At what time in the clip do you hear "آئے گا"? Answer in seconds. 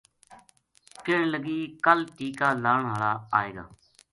3.37-3.65